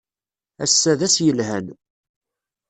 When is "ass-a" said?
0.63-0.93